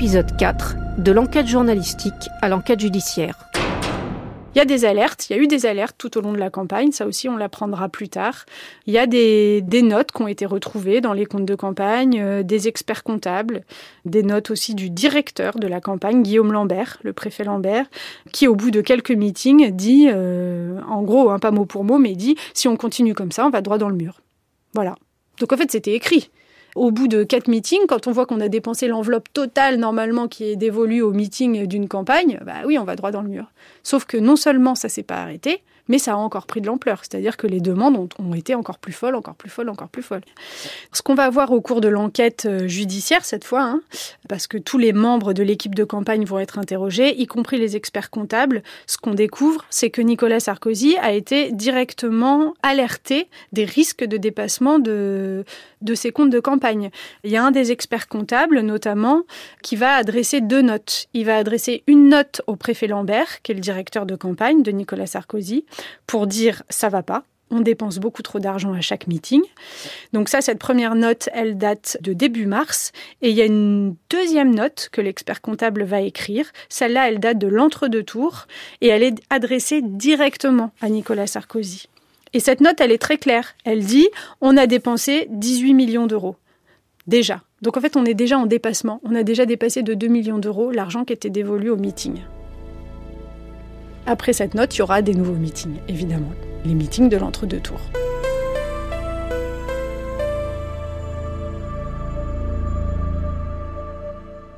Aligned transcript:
Épisode 0.00 0.34
4 0.38 0.76
de 0.96 1.12
l'enquête 1.12 1.46
journalistique 1.46 2.30
à 2.40 2.48
l'enquête 2.48 2.80
judiciaire. 2.80 3.36
Il 4.54 4.58
y 4.58 4.60
a 4.62 4.64
des 4.64 4.86
alertes, 4.86 5.28
il 5.28 5.36
y 5.36 5.38
a 5.38 5.42
eu 5.42 5.46
des 5.46 5.66
alertes 5.66 5.96
tout 5.98 6.16
au 6.16 6.22
long 6.22 6.32
de 6.32 6.38
la 6.38 6.48
campagne, 6.48 6.90
ça 6.90 7.06
aussi 7.06 7.28
on 7.28 7.36
l'apprendra 7.36 7.90
plus 7.90 8.08
tard. 8.08 8.46
Il 8.86 8.94
y 8.94 8.98
a 8.98 9.06
des, 9.06 9.62
notes 9.82 10.10
qui 10.10 10.22
ont 10.22 10.26
été 10.26 10.46
retrouvées 10.46 11.02
dans 11.02 11.12
les 11.12 11.26
comptes 11.26 11.44
de 11.44 11.54
campagne, 11.54 12.18
euh, 12.18 12.42
des 12.42 12.66
experts 12.66 13.02
comptables, 13.02 13.62
des 14.06 14.22
notes 14.22 14.50
aussi 14.50 14.74
du 14.74 14.88
directeur 14.88 15.58
de 15.58 15.66
la 15.66 15.82
campagne, 15.82 16.22
Guillaume 16.22 16.50
Lambert, 16.50 16.96
le 17.02 17.12
préfet 17.12 17.44
Lambert, 17.44 17.84
qui 18.32 18.48
au 18.48 18.54
bout 18.54 18.70
de 18.70 18.80
quelques 18.80 19.10
meetings 19.10 19.70
dit, 19.70 20.08
euh, 20.08 20.80
en 20.88 21.02
gros, 21.02 21.28
hein, 21.28 21.38
pas 21.38 21.50
mot 21.50 21.66
pour 21.66 21.84
mot, 21.84 21.98
mais 21.98 22.14
dit, 22.14 22.36
si 22.54 22.68
on 22.68 22.76
continue 22.78 23.12
comme 23.12 23.32
ça, 23.32 23.44
on 23.44 23.50
va 23.50 23.60
droit 23.60 23.76
dans 23.76 23.90
le 23.90 23.96
mur. 23.96 24.22
Voilà. 24.72 24.94
Donc 25.38 25.52
en 25.52 25.58
fait 25.58 25.70
c'était 25.70 25.92
écrit. 25.92 26.30
Au 26.76 26.90
bout 26.90 27.08
de 27.08 27.24
quatre 27.24 27.48
meetings, 27.48 27.86
quand 27.88 28.06
on 28.06 28.12
voit 28.12 28.26
qu'on 28.26 28.40
a 28.40 28.48
dépensé 28.48 28.86
l'enveloppe 28.86 29.32
totale 29.32 29.76
normalement 29.76 30.28
qui 30.28 30.44
est 30.44 30.56
dévolue 30.56 31.02
au 31.02 31.12
meeting 31.12 31.66
d'une 31.66 31.88
campagne, 31.88 32.38
bah 32.44 32.62
oui, 32.64 32.78
on 32.78 32.84
va 32.84 32.96
droit 32.96 33.10
dans 33.10 33.22
le 33.22 33.28
mur. 33.28 33.46
Sauf 33.82 34.04
que 34.04 34.16
non 34.16 34.36
seulement 34.36 34.74
ça 34.74 34.88
s'est 34.88 35.02
pas 35.02 35.16
arrêté, 35.16 35.62
mais 35.90 35.98
ça 35.98 36.12
a 36.12 36.16
encore 36.16 36.46
pris 36.46 36.60
de 36.60 36.68
l'ampleur. 36.68 37.00
C'est-à-dire 37.00 37.36
que 37.36 37.48
les 37.48 37.60
demandes 37.60 38.08
ont, 38.18 38.34
été 38.34 38.54
encore 38.54 38.78
plus 38.78 38.92
folles, 38.92 39.16
encore 39.16 39.34
plus 39.34 39.50
folles, 39.50 39.68
encore 39.68 39.88
plus 39.88 40.04
folles. 40.04 40.22
Ce 40.92 41.02
qu'on 41.02 41.16
va 41.16 41.28
voir 41.28 41.50
au 41.50 41.60
cours 41.60 41.80
de 41.80 41.88
l'enquête 41.88 42.46
euh, 42.46 42.68
judiciaire 42.68 43.24
cette 43.24 43.44
fois, 43.44 43.62
hein, 43.62 43.82
parce 44.28 44.46
que 44.46 44.56
tous 44.56 44.78
les 44.78 44.92
membres 44.92 45.32
de 45.32 45.42
l'équipe 45.42 45.74
de 45.74 45.82
campagne 45.82 46.24
vont 46.24 46.38
être 46.38 46.58
interrogés, 46.58 47.20
y 47.20 47.26
compris 47.26 47.58
les 47.58 47.74
experts 47.74 48.10
comptables, 48.10 48.62
ce 48.86 48.98
qu'on 48.98 49.14
découvre, 49.14 49.64
c'est 49.68 49.90
que 49.90 50.00
Nicolas 50.00 50.38
Sarkozy 50.38 50.96
a 50.98 51.12
été 51.12 51.50
directement 51.50 52.54
alerté 52.62 53.28
des 53.52 53.64
risques 53.64 54.04
de 54.04 54.16
dépassement 54.16 54.78
de, 54.78 55.44
de 55.82 55.94
ses 55.94 56.12
comptes 56.12 56.30
de 56.30 56.40
campagne. 56.40 56.90
Il 57.24 57.32
y 57.32 57.36
a 57.36 57.44
un 57.44 57.50
des 57.50 57.72
experts 57.72 58.06
comptables, 58.06 58.60
notamment, 58.60 59.22
qui 59.62 59.74
va 59.74 59.94
adresser 59.94 60.40
deux 60.40 60.62
notes. 60.62 61.08
Il 61.14 61.24
va 61.26 61.36
adresser 61.36 61.82
une 61.88 62.08
note 62.08 62.42
au 62.46 62.54
préfet 62.54 62.86
Lambert, 62.86 63.42
qui 63.42 63.50
est 63.50 63.56
le 63.56 63.60
directeur 63.60 64.06
de 64.06 64.14
campagne 64.14 64.62
de 64.62 64.70
Nicolas 64.70 65.06
Sarkozy, 65.06 65.64
pour 66.06 66.26
dire 66.26 66.62
ça 66.68 66.88
va 66.88 67.02
pas. 67.02 67.24
On 67.52 67.60
dépense 67.60 67.98
beaucoup 67.98 68.22
trop 68.22 68.38
d'argent 68.38 68.72
à 68.72 68.80
chaque 68.80 69.08
meeting. 69.08 69.42
Donc 70.12 70.28
ça, 70.28 70.40
cette 70.40 70.60
première 70.60 70.94
note, 70.94 71.28
elle 71.32 71.58
date 71.58 71.98
de 72.00 72.12
début 72.12 72.46
mars. 72.46 72.92
Et 73.22 73.30
il 73.30 73.36
y 73.36 73.42
a 73.42 73.44
une 73.44 73.96
deuxième 74.08 74.54
note 74.54 74.88
que 74.92 75.00
l'expert 75.00 75.40
comptable 75.40 75.82
va 75.82 76.00
écrire. 76.00 76.46
Celle-là, 76.68 77.08
elle 77.08 77.18
date 77.18 77.38
de 77.38 77.48
l'entre-deux 77.48 78.04
tours 78.04 78.46
et 78.80 78.88
elle 78.88 79.02
est 79.02 79.20
adressée 79.30 79.82
directement 79.82 80.70
à 80.80 80.88
Nicolas 80.88 81.26
Sarkozy. 81.26 81.88
Et 82.32 82.38
cette 82.38 82.60
note, 82.60 82.80
elle 82.80 82.92
est 82.92 82.98
très 82.98 83.18
claire. 83.18 83.56
Elle 83.64 83.84
dit, 83.84 84.08
on 84.40 84.56
a 84.56 84.68
dépensé 84.68 85.26
18 85.30 85.74
millions 85.74 86.06
d'euros. 86.06 86.36
Déjà. 87.08 87.42
Donc 87.62 87.76
en 87.76 87.80
fait, 87.80 87.96
on 87.96 88.04
est 88.04 88.14
déjà 88.14 88.38
en 88.38 88.46
dépassement. 88.46 89.00
On 89.02 89.16
a 89.16 89.24
déjà 89.24 89.44
dépassé 89.44 89.82
de 89.82 89.94
2 89.94 90.06
millions 90.06 90.38
d'euros 90.38 90.70
l'argent 90.70 91.04
qui 91.04 91.12
était 91.12 91.30
dévolu 91.30 91.70
au 91.70 91.76
meeting. 91.76 92.20
Après 94.10 94.32
cette 94.32 94.54
note, 94.54 94.74
il 94.74 94.80
y 94.80 94.82
aura 94.82 95.02
des 95.02 95.14
nouveaux 95.14 95.36
meetings, 95.36 95.76
évidemment. 95.86 96.32
Les 96.64 96.74
meetings 96.74 97.08
de 97.08 97.16
l'entre-deux 97.16 97.60
tours. 97.60 97.78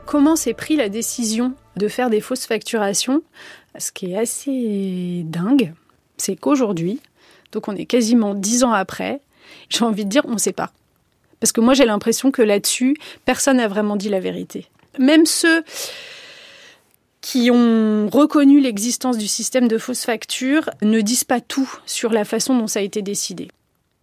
Comment 0.07 0.37
s'est 0.37 0.55
pris 0.55 0.77
la 0.77 0.89
décision 0.89 1.53
de 1.77 1.89
faire 1.89 2.09
des 2.09 2.23
fausses 2.23 2.47
facturations? 2.47 3.23
Ce 3.77 3.93
qui 3.93 4.13
est 4.13 4.17
assez 4.17 5.21
dingue, 5.27 5.75
c'est 6.17 6.35
qu'aujourd'hui, 6.37 7.01
donc 7.53 7.69
on 7.69 7.77
est 7.77 7.85
quasiment 7.85 8.35
dix 8.35 8.65
ans 8.65 8.73
après, 8.73 9.21
j'ai 9.69 9.85
envie 9.85 10.07
de 10.07 10.11
dire 10.11 10.23
on 10.25 10.33
ne 10.33 10.39
sait 10.39 10.55
pas. 10.55 10.73
Parce 11.41 11.53
que 11.53 11.61
moi 11.61 11.75
j'ai 11.75 11.85
l'impression 11.85 12.31
que 12.31 12.41
là-dessus, 12.41 12.97
personne 13.27 13.59
n'a 13.59 13.69
vraiment 13.69 13.97
dit 13.97 14.09
la 14.09 14.21
vérité. 14.21 14.71
Même 14.99 15.27
ceux 15.27 15.63
qui 17.23 17.51
ont 17.51 18.11
reconnu 18.13 18.61
l'existence 18.61 19.17
du 19.17 19.29
système 19.29 19.69
de 19.69 19.79
fausses 19.79 20.05
factures 20.05 20.69
ne 20.83 21.01
disent 21.01 21.25
pas 21.25 21.41
tout 21.41 21.73
sur 21.87 22.11
la 22.13 22.27
façon 22.27 22.59
dont 22.59 22.67
ça 22.67 22.81
a 22.81 22.83
été 22.83 23.01
décidé. 23.01 23.49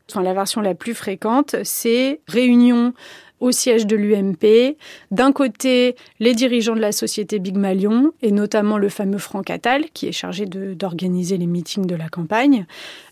Enfin, 0.10 0.24
la 0.24 0.34
version 0.34 0.62
la 0.62 0.74
plus 0.74 0.96
fréquente, 0.96 1.56
c'est 1.64 2.22
réunion 2.28 2.94
au 3.40 3.52
siège 3.52 3.86
de 3.86 3.96
l'UMP. 3.96 4.76
D'un 5.12 5.32
côté, 5.32 5.96
les 6.20 6.34
dirigeants 6.34 6.76
de 6.76 6.82
la 6.82 6.92
société 6.92 7.40
Big 7.40 7.58
Malion, 7.58 8.12
et 8.22 8.32
notamment 8.32 8.78
le 8.78 8.90
fameux 8.90 9.18
Franck 9.18 9.50
Attal, 9.50 9.86
qui 9.94 10.08
est 10.08 10.14
chargé 10.14 10.46
d'organiser 10.46 11.38
les 11.38 11.46
meetings 11.46 11.86
de 11.86 11.96
la 11.96 12.10
campagne, 12.10 12.66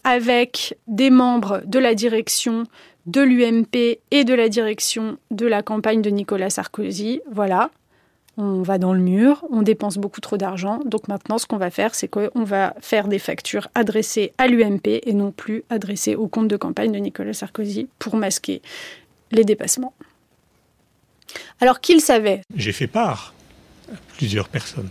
avec 0.04 0.78
des 0.88 1.10
membres 1.10 1.62
de 1.66 1.80
la 1.80 1.94
direction 1.94 2.64
de 3.06 3.22
l'UMP 3.22 4.00
et 4.12 4.24
de 4.24 4.34
la 4.34 4.50
direction 4.50 5.18
de 5.32 5.46
la 5.46 5.62
campagne 5.64 6.02
de 6.02 6.10
Nicolas 6.10 6.50
Sarkozy. 6.50 7.22
Voilà, 7.32 7.70
on 8.38 8.62
va 8.62 8.78
dans 8.78 8.94
le 8.94 9.00
mur, 9.00 9.44
on 9.50 9.64
dépense 9.64 9.98
beaucoup 9.98 10.22
trop 10.22 10.38
d'argent. 10.38 10.80
Donc 10.86 11.08
maintenant, 11.08 11.38
ce 11.38 11.48
qu'on 11.48 11.58
va 11.58 11.72
faire, 11.72 11.96
c'est 11.96 12.08
qu'on 12.08 12.44
va 12.44 12.76
faire 12.80 13.08
des 13.08 13.20
factures 13.20 13.68
adressées 13.74 14.34
à 14.38 14.48
l'UMP 14.48 14.86
et 14.86 15.14
non 15.14 15.32
plus 15.32 15.64
adressées 15.70 16.16
au 16.16 16.28
compte 16.28 16.48
de 16.48 16.58
campagne 16.58 16.92
de 16.92 17.00
Nicolas 17.00 17.34
Sarkozy 17.34 17.88
pour 17.98 18.16
masquer 18.16 18.62
les 19.32 19.44
dépassements. 19.44 19.94
Alors 21.60 21.82
qu'il 21.82 22.00
savait 22.00 22.42
J'ai 22.56 22.72
fait 22.72 22.88
part 22.88 23.34
à 23.92 23.98
plusieurs 24.16 24.50
personnes 24.50 24.90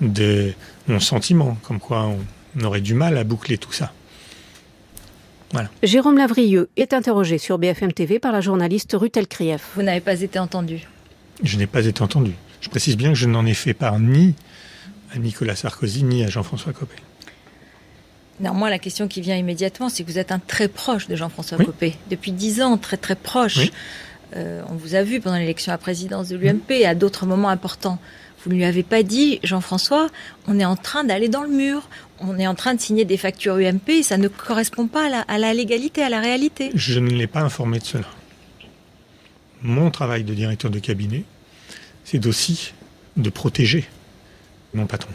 de 0.00 0.52
mon 0.86 1.00
sentiment, 1.00 1.56
comme 1.62 1.80
quoi 1.80 2.10
on 2.56 2.64
aurait 2.64 2.82
du 2.82 2.94
mal 2.94 3.16
à 3.16 3.24
boucler 3.24 3.56
tout 3.56 3.72
ça. 3.72 3.92
Voilà. 5.52 5.70
Jérôme 5.82 6.18
Lavrieux 6.18 6.68
est 6.76 6.92
interrogé 6.92 7.38
sur 7.38 7.58
BFM 7.58 7.92
TV 7.92 8.18
par 8.18 8.32
la 8.32 8.40
journaliste 8.40 8.94
Ruth 8.98 9.26
Krief. 9.28 9.70
Vous 9.76 9.82
n'avez 9.82 10.00
pas 10.00 10.20
été 10.20 10.38
entendu 10.38 10.86
Je 11.42 11.56
n'ai 11.56 11.66
pas 11.66 11.86
été 11.86 12.02
entendu. 12.02 12.32
Je 12.60 12.68
précise 12.68 12.96
bien 12.96 13.10
que 13.10 13.18
je 13.18 13.26
n'en 13.26 13.46
ai 13.46 13.54
fait 13.54 13.74
part 13.74 13.98
ni 13.98 14.34
à 15.12 15.18
Nicolas 15.18 15.56
Sarkozy 15.56 16.04
ni 16.04 16.24
à 16.24 16.28
Jean-François 16.28 16.72
Copé. 16.72 16.96
Néanmoins, 18.40 18.68
la 18.68 18.78
question 18.78 19.08
qui 19.08 19.20
vient 19.20 19.36
immédiatement, 19.36 19.88
c'est 19.88 20.04
que 20.04 20.10
vous 20.10 20.18
êtes 20.18 20.30
un 20.30 20.38
très 20.38 20.68
proche 20.68 21.08
de 21.08 21.16
Jean-François 21.16 21.56
Copé. 21.58 21.94
Depuis 22.10 22.32
dix 22.32 22.60
ans, 22.60 22.76
très 22.76 22.98
très 22.98 23.14
proche. 23.14 23.70
Euh, 24.34 24.60
on 24.68 24.74
vous 24.74 24.94
a 24.94 25.02
vu 25.02 25.20
pendant 25.20 25.36
l'élection 25.36 25.72
à 25.72 25.74
la 25.74 25.78
présidence 25.78 26.28
de 26.28 26.36
l'UMP 26.36 26.70
et 26.70 26.86
à 26.86 26.94
d'autres 26.94 27.26
moments 27.26 27.48
importants. 27.48 27.98
Vous 28.44 28.50
ne 28.50 28.56
lui 28.56 28.64
avez 28.64 28.82
pas 28.82 29.02
dit, 29.02 29.40
Jean-François, 29.42 30.08
on 30.46 30.58
est 30.60 30.64
en 30.64 30.76
train 30.76 31.04
d'aller 31.04 31.28
dans 31.28 31.42
le 31.42 31.48
mur, 31.48 31.88
on 32.20 32.38
est 32.38 32.46
en 32.46 32.54
train 32.54 32.74
de 32.74 32.80
signer 32.80 33.04
des 33.04 33.16
factures 33.16 33.54
UMP 33.56 33.88
et 33.88 34.02
ça 34.02 34.18
ne 34.18 34.28
correspond 34.28 34.86
pas 34.86 35.06
à 35.06 35.08
la, 35.08 35.20
à 35.22 35.38
la 35.38 35.54
légalité, 35.54 36.02
à 36.02 36.08
la 36.08 36.20
réalité. 36.20 36.70
Je 36.74 37.00
ne 37.00 37.10
l'ai 37.10 37.26
pas 37.26 37.40
informé 37.40 37.78
de 37.78 37.84
cela. 37.84 38.06
Mon 39.62 39.90
travail 39.90 40.22
de 40.24 40.34
directeur 40.34 40.70
de 40.70 40.78
cabinet, 40.78 41.24
c'est 42.06 42.24
aussi 42.26 42.72
de 43.16 43.28
protéger 43.30 43.84
mon 44.74 44.86
patron. 44.86 45.12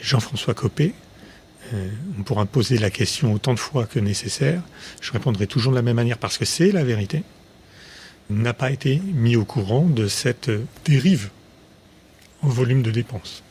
Jean-François 0.00 0.54
Copé, 0.54 0.94
euh, 1.74 1.90
on 2.18 2.22
pourra 2.22 2.46
poser 2.46 2.78
la 2.78 2.90
question 2.90 3.34
autant 3.34 3.52
de 3.52 3.58
fois 3.58 3.84
que 3.84 3.98
nécessaire, 3.98 4.62
je 5.02 5.12
répondrai 5.12 5.46
toujours 5.46 5.72
de 5.72 5.76
la 5.76 5.82
même 5.82 5.96
manière 5.96 6.18
parce 6.18 6.38
que 6.38 6.46
c'est 6.46 6.72
la 6.72 6.84
vérité, 6.84 7.22
n'a 8.30 8.54
pas 8.54 8.70
été 8.70 8.96
mis 9.04 9.36
au 9.36 9.44
courant 9.44 9.84
de 9.84 10.08
cette 10.08 10.50
dérive 10.84 11.28
en 12.42 12.48
volume 12.48 12.82
de 12.82 12.90
dépenses. 12.90 13.42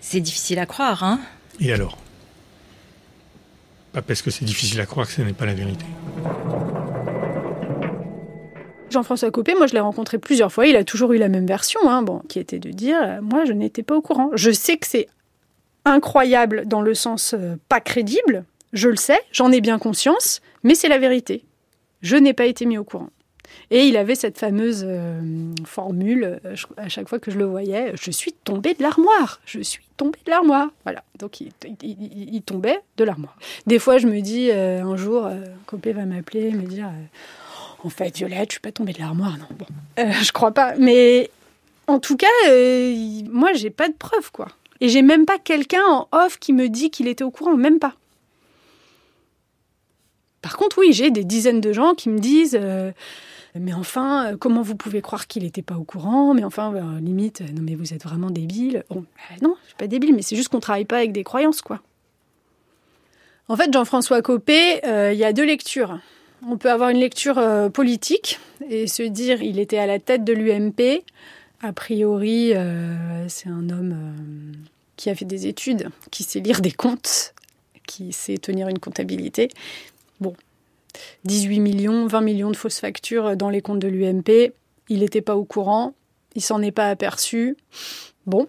C'est 0.00 0.20
difficile 0.20 0.60
à 0.60 0.66
croire, 0.66 1.02
hein? 1.02 1.20
Et 1.58 1.72
alors? 1.72 1.98
Pas 3.92 4.02
parce 4.02 4.22
que 4.22 4.30
c'est 4.30 4.44
difficile 4.44 4.80
à 4.80 4.86
croire 4.86 5.08
que 5.08 5.12
ce 5.12 5.22
n'est 5.22 5.32
pas 5.32 5.46
la 5.46 5.54
vérité. 5.54 5.86
Jean-François 8.96 9.30
Copé, 9.30 9.54
moi 9.54 9.66
je 9.66 9.74
l'ai 9.74 9.80
rencontré 9.80 10.16
plusieurs 10.16 10.50
fois, 10.50 10.66
il 10.66 10.74
a 10.74 10.82
toujours 10.82 11.12
eu 11.12 11.18
la 11.18 11.28
même 11.28 11.46
version, 11.46 11.80
hein, 11.86 12.00
bon, 12.00 12.20
qui 12.30 12.38
était 12.38 12.58
de 12.58 12.70
dire 12.70 12.96
euh, 13.02 13.20
moi 13.20 13.44
je 13.44 13.52
n'étais 13.52 13.82
pas 13.82 13.94
au 13.94 14.00
courant. 14.00 14.30
Je 14.32 14.50
sais 14.50 14.78
que 14.78 14.86
c'est 14.86 15.06
incroyable 15.84 16.64
dans 16.64 16.80
le 16.80 16.94
sens 16.94 17.34
euh, 17.34 17.56
pas 17.68 17.80
crédible, 17.80 18.44
je 18.72 18.88
le 18.88 18.96
sais, 18.96 19.20
j'en 19.32 19.52
ai 19.52 19.60
bien 19.60 19.78
conscience, 19.78 20.40
mais 20.62 20.74
c'est 20.74 20.88
la 20.88 20.96
vérité. 20.96 21.44
Je 22.00 22.16
n'ai 22.16 22.32
pas 22.32 22.46
été 22.46 22.64
mis 22.64 22.78
au 22.78 22.84
courant. 22.84 23.10
Et 23.70 23.86
il 23.86 23.98
avait 23.98 24.14
cette 24.14 24.38
fameuse 24.38 24.82
euh, 24.88 25.20
formule, 25.66 26.40
à 26.78 26.88
chaque 26.88 27.10
fois 27.10 27.18
que 27.18 27.30
je 27.30 27.36
le 27.36 27.44
voyais, 27.44 27.92
je 28.00 28.10
suis 28.10 28.32
tombé 28.32 28.72
de 28.72 28.82
l'armoire, 28.82 29.42
je 29.44 29.60
suis 29.60 29.84
tombé 29.98 30.18
de 30.24 30.30
l'armoire. 30.30 30.70
Voilà, 30.84 31.04
donc 31.18 31.42
il, 31.42 32.42
tombait 32.46 32.80
de 32.96 33.04
l'armoire. 33.04 33.36
Des 33.66 33.78
fois, 33.78 33.98
je 33.98 34.06
me 34.06 34.20
dis, 34.22 34.50
un 34.50 34.96
jour, 34.96 35.28
Copé 35.66 35.92
va 35.92 36.06
m'appeler, 36.06 36.50
me 36.50 36.66
dire 36.66 36.90
en 37.84 37.90
fait, 37.90 38.16
Violette, 38.16 38.50
je 38.50 38.52
suis 38.54 38.60
pas 38.60 38.72
tombée 38.72 38.92
de 38.92 38.98
l'armoire, 38.98 39.36
non. 39.38 39.46
Bon, 39.58 39.66
euh, 39.98 40.12
je 40.22 40.32
crois 40.32 40.52
pas. 40.52 40.74
Mais 40.76 41.30
en 41.86 41.98
tout 41.98 42.16
cas, 42.16 42.26
euh, 42.48 43.22
moi, 43.30 43.52
j'ai 43.54 43.70
pas 43.70 43.88
de 43.88 43.94
preuves, 43.94 44.30
quoi. 44.32 44.48
Et 44.80 44.88
j'ai 44.88 45.02
même 45.02 45.24
pas 45.24 45.38
quelqu'un 45.38 45.84
en 45.88 46.08
off 46.12 46.38
qui 46.38 46.52
me 46.52 46.68
dit 46.68 46.90
qu'il 46.90 47.08
était 47.08 47.24
au 47.24 47.30
courant, 47.30 47.56
même 47.56 47.78
pas. 47.78 47.94
Par 50.42 50.56
contre, 50.56 50.78
oui, 50.78 50.92
j'ai 50.92 51.10
des 51.10 51.24
dizaines 51.24 51.60
de 51.60 51.72
gens 51.72 51.94
qui 51.94 52.08
me 52.08 52.18
disent 52.18 52.58
euh, 52.60 52.92
Mais 53.54 53.72
enfin, 53.72 54.36
comment 54.38 54.62
vous 54.62 54.76
pouvez 54.76 55.00
croire 55.00 55.26
qu'il 55.26 55.42
n'était 55.44 55.62
pas 55.62 55.76
au 55.76 55.84
courant? 55.84 56.34
Mais 56.34 56.44
enfin, 56.44 56.72
limite, 57.00 57.40
non, 57.40 57.62
mais 57.62 57.74
vous 57.74 57.94
êtes 57.94 58.04
vraiment 58.04 58.30
débile. 58.30 58.84
Bon, 58.90 59.04
non, 59.42 59.56
je 59.62 59.68
suis 59.68 59.76
pas 59.76 59.86
débile, 59.86 60.14
mais 60.14 60.22
c'est 60.22 60.36
juste 60.36 60.48
qu'on 60.50 60.60
travaille 60.60 60.84
pas 60.84 60.98
avec 60.98 61.12
des 61.12 61.24
croyances, 61.24 61.62
quoi. 61.62 61.80
En 63.48 63.56
fait, 63.56 63.72
Jean-François 63.72 64.22
Copé, 64.22 64.80
il 64.84 65.18
y 65.18 65.24
a 65.24 65.32
deux 65.32 65.44
lectures 65.44 65.98
On 66.48 66.58
peut 66.58 66.70
avoir 66.70 66.90
une 66.90 66.98
lecture 66.98 67.38
euh, 67.38 67.68
politique 67.68 68.38
et 68.70 68.86
se 68.86 69.02
dire 69.02 69.42
il 69.42 69.58
était 69.58 69.78
à 69.78 69.86
la 69.86 69.98
tête 69.98 70.22
de 70.22 70.32
l'UMP. 70.32 71.02
A 71.60 71.72
priori, 71.72 72.52
euh, 72.54 73.26
c'est 73.28 73.48
un 73.48 73.68
homme 73.68 73.92
euh, 73.92 74.52
qui 74.96 75.10
a 75.10 75.16
fait 75.16 75.24
des 75.24 75.48
études, 75.48 75.88
qui 76.12 76.22
sait 76.22 76.38
lire 76.38 76.60
des 76.60 76.70
comptes, 76.70 77.34
qui 77.88 78.12
sait 78.12 78.38
tenir 78.38 78.68
une 78.68 78.78
comptabilité. 78.78 79.48
Bon, 80.20 80.34
18 81.24 81.58
millions, 81.58 82.06
20 82.06 82.20
millions 82.20 82.50
de 82.52 82.56
fausses 82.56 82.78
factures 82.78 83.36
dans 83.36 83.50
les 83.50 83.60
comptes 83.60 83.80
de 83.80 83.88
l'UMP. 83.88 84.52
Il 84.88 85.00
n'était 85.00 85.22
pas 85.22 85.34
au 85.34 85.44
courant, 85.44 85.94
il 86.36 86.42
s'en 86.42 86.62
est 86.62 86.70
pas 86.70 86.88
aperçu. 86.90 87.56
Bon, 88.26 88.46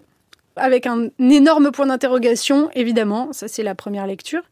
avec 0.54 0.86
un 0.86 1.08
énorme 1.18 1.72
point 1.72 1.86
d'interrogation, 1.86 2.70
évidemment, 2.74 3.32
ça 3.32 3.48
c'est 3.48 3.64
la 3.64 3.74
première 3.74 4.06
lecture. 4.06 4.44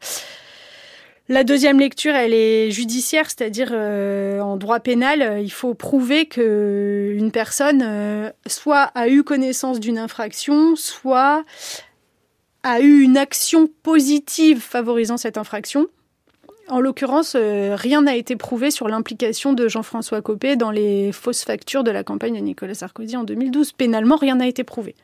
La 1.29 1.43
deuxième 1.43 1.81
lecture, 1.81 2.15
elle 2.15 2.33
est 2.33 2.71
judiciaire, 2.71 3.27
c'est-à-dire 3.27 3.71
euh, 3.73 4.39
en 4.41 4.57
droit 4.57 4.79
pénal, 4.79 5.23
euh, 5.23 5.41
il 5.41 5.51
faut 5.51 5.75
prouver 5.75 6.27
que 6.27 7.13
une 7.17 7.33
personne 7.33 7.83
euh, 7.85 8.31
soit 8.47 8.93
a 8.95 9.09
eu 9.09 9.25
connaissance 9.25 9.81
d'une 9.81 9.99
infraction, 9.99 10.77
soit 10.77 11.45
a 12.63 12.81
eu 12.81 13.01
une 13.01 13.17
action 13.17 13.69
positive 13.83 14.61
favorisant 14.61 15.17
cette 15.17 15.37
infraction. 15.37 15.89
En 16.69 16.81
l'occurrence, 16.81 17.37
rien 17.37 18.03
n'a 18.03 18.17
été 18.17 18.35
prouvé 18.35 18.73
sur 18.73 18.89
l'implication 18.89 19.53
de 19.53 19.69
Jean-François 19.69 20.21
Copé 20.21 20.57
dans 20.57 20.73
les 20.73 21.13
fausses 21.13 21.45
factures 21.45 21.85
de 21.85 21.93
la 21.93 22.03
campagne 22.03 22.35
de 22.35 22.41
Nicolas 22.41 22.75
Sarkozy 22.75 23.17
en 23.17 23.23
2012. 23.23 23.71
Pénalement, 23.71 24.17
rien 24.17 24.35
n'a 24.35 24.49
été 24.49 24.65
prouvé. 24.65 24.97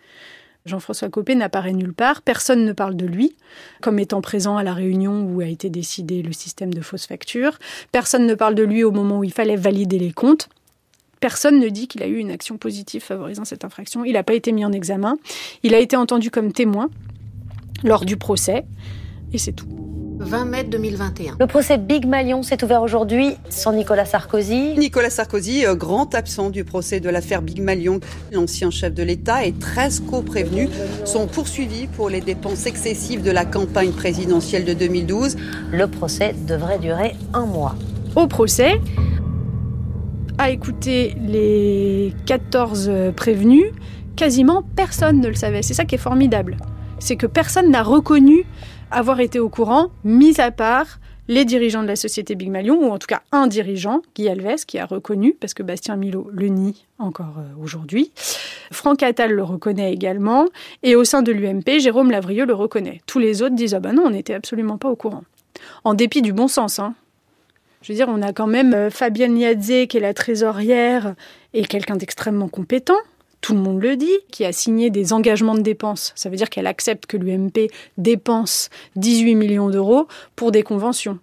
Jean-François 0.66 1.08
Copé 1.08 1.34
n'apparaît 1.34 1.72
nulle 1.72 1.92
part, 1.92 2.22
personne 2.22 2.64
ne 2.64 2.72
parle 2.72 2.96
de 2.96 3.06
lui 3.06 3.34
comme 3.80 3.98
étant 3.98 4.20
présent 4.20 4.56
à 4.56 4.62
la 4.62 4.74
réunion 4.74 5.24
où 5.24 5.40
a 5.40 5.46
été 5.46 5.70
décidé 5.70 6.22
le 6.22 6.32
système 6.32 6.72
de 6.72 6.80
fausses 6.80 7.06
factures, 7.06 7.58
personne 7.90 8.26
ne 8.26 8.34
parle 8.34 8.54
de 8.54 8.62
lui 8.62 8.84
au 8.84 8.92
moment 8.92 9.18
où 9.18 9.24
il 9.24 9.32
fallait 9.32 9.56
valider 9.56 9.98
les 9.98 10.12
comptes. 10.12 10.48
Personne 11.20 11.60
ne 11.60 11.68
dit 11.68 11.86
qu'il 11.86 12.02
a 12.02 12.06
eu 12.06 12.16
une 12.16 12.32
action 12.32 12.58
positive 12.58 13.02
favorisant 13.02 13.44
cette 13.44 13.64
infraction. 13.64 14.04
Il 14.04 14.14
n'a 14.14 14.24
pas 14.24 14.34
été 14.34 14.50
mis 14.50 14.64
en 14.64 14.72
examen. 14.72 15.18
Il 15.62 15.72
a 15.72 15.78
été 15.78 15.96
entendu 15.96 16.32
comme 16.32 16.52
témoin 16.52 16.90
lors 17.84 18.04
du 18.04 18.16
procès. 18.16 18.64
Et 19.32 19.38
c'est 19.38 19.52
tout. 19.52 20.01
20 20.22 20.44
mai 20.44 20.64
2021. 20.64 21.36
Le 21.40 21.46
procès 21.46 21.78
Big 21.78 22.06
Malion 22.06 22.42
s'est 22.42 22.62
ouvert 22.62 22.82
aujourd'hui 22.82 23.36
sans 23.50 23.72
Nicolas 23.72 24.04
Sarkozy. 24.04 24.74
Nicolas 24.78 25.10
Sarkozy, 25.10 25.66
euh, 25.66 25.74
grand 25.74 26.14
absent 26.14 26.50
du 26.50 26.64
procès 26.64 27.00
de 27.00 27.10
l'affaire 27.10 27.42
Big 27.42 27.60
Malion. 27.60 27.98
L'ancien 28.32 28.70
chef 28.70 28.94
de 28.94 29.02
l'État 29.02 29.44
et 29.44 29.52
13 29.52 30.04
co-prévenus 30.08 30.68
sont 31.04 31.26
poursuivis 31.26 31.88
pour 31.88 32.08
les 32.08 32.20
dépenses 32.20 32.66
excessives 32.66 33.22
de 33.22 33.30
la 33.30 33.44
campagne 33.44 33.92
présidentielle 33.92 34.64
de 34.64 34.74
2012. 34.74 35.36
Le 35.72 35.86
procès 35.88 36.34
devrait 36.46 36.78
durer 36.78 37.16
un 37.34 37.46
mois. 37.46 37.74
Au 38.14 38.26
procès, 38.26 38.80
à 40.38 40.50
écouter 40.50 41.16
les 41.20 42.14
14 42.26 42.90
prévenus, 43.16 43.66
quasiment 44.14 44.62
personne 44.76 45.20
ne 45.20 45.28
le 45.28 45.34
savait. 45.34 45.62
C'est 45.62 45.74
ça 45.74 45.84
qui 45.84 45.96
est 45.96 45.98
formidable. 45.98 46.56
C'est 47.00 47.16
que 47.16 47.26
personne 47.26 47.70
n'a 47.70 47.82
reconnu 47.82 48.44
avoir 48.92 49.20
été 49.20 49.38
au 49.40 49.48
courant, 49.48 49.90
mis 50.04 50.40
à 50.40 50.50
part 50.50 50.98
les 51.28 51.44
dirigeants 51.44 51.82
de 51.82 51.88
la 51.88 51.96
société 51.96 52.34
Big 52.34 52.50
Malion, 52.50 52.76
ou 52.76 52.90
en 52.90 52.98
tout 52.98 53.06
cas 53.06 53.22
un 53.32 53.46
dirigeant, 53.46 54.02
Guy 54.14 54.28
Alves, 54.28 54.66
qui 54.66 54.78
a 54.78 54.86
reconnu, 54.86 55.34
parce 55.38 55.54
que 55.54 55.62
Bastien 55.62 55.96
Milo 55.96 56.28
le 56.32 56.48
nie 56.48 56.84
encore 56.98 57.36
euh, 57.38 57.62
aujourd'hui. 57.62 58.12
Franck 58.70 59.02
Attal 59.02 59.32
le 59.32 59.42
reconnaît 59.42 59.92
également, 59.92 60.46
et 60.82 60.96
au 60.96 61.04
sein 61.04 61.22
de 61.22 61.32
l'UMP, 61.32 61.78
Jérôme 61.78 62.10
Lavrieux 62.10 62.44
le 62.44 62.54
reconnaît. 62.54 63.00
Tous 63.06 63.18
les 63.18 63.42
autres 63.42 63.54
disent 63.54 63.74
Ah 63.74 63.80
ben 63.80 63.94
non, 63.94 64.04
on 64.06 64.10
n'était 64.10 64.34
absolument 64.34 64.78
pas 64.78 64.88
au 64.88 64.96
courant. 64.96 65.24
En 65.84 65.94
dépit 65.94 66.22
du 66.22 66.32
bon 66.32 66.48
sens, 66.48 66.78
hein. 66.78 66.94
Je 67.82 67.92
veux 67.92 67.96
dire, 67.96 68.08
on 68.08 68.22
a 68.22 68.32
quand 68.32 68.46
même 68.46 68.74
euh, 68.74 68.90
Fabienne 68.90 69.34
Niadzé, 69.34 69.86
qui 69.88 69.96
est 69.96 70.00
la 70.00 70.14
trésorière, 70.14 71.14
et 71.52 71.64
quelqu'un 71.64 71.96
d'extrêmement 71.96 72.48
compétent, 72.48 72.98
tout 73.42 73.54
le 73.54 73.60
monde 73.60 73.82
le 73.82 73.96
dit, 73.96 74.18
qui 74.30 74.44
a 74.46 74.52
signé 74.52 74.88
des 74.88 75.12
engagements 75.12 75.56
de 75.56 75.60
dépenses. 75.60 76.12
Ça 76.14 76.30
veut 76.30 76.36
dire 76.36 76.48
qu'elle 76.48 76.68
accepte 76.68 77.06
que 77.06 77.16
l'UMP 77.16 77.68
dépense 77.98 78.70
18 78.96 79.34
millions 79.34 79.68
d'euros 79.68 80.06
pour 80.36 80.52
des 80.52 80.62
conventions. 80.62 81.18